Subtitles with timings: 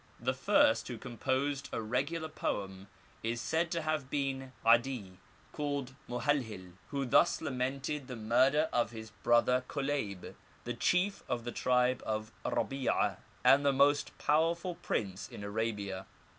[0.19, 2.87] The first who composed a regular poem
[3.21, 5.19] is said to have been 'Adi,
[5.51, 10.33] called Mohalhil, who thus lamented the murder of his brother Kolayb,
[10.63, 16.07] the chief of the tribe of Rabf ah, and the most powerful prince in Arabia.